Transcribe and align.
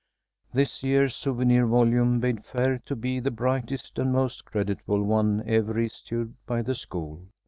This 0.51 0.81
year's 0.81 1.15
souvenir 1.15 1.67
volume 1.67 2.19
bade 2.19 2.43
fair 2.43 2.79
to 2.87 2.95
be 2.95 3.19
the 3.19 3.29
brightest 3.29 3.99
and 3.99 4.11
most 4.11 4.45
creditable 4.45 5.03
one 5.03 5.43
ever 5.45 5.77
issued 5.77 6.33
by 6.47 6.63
the 6.63 6.73
school. 6.73 7.27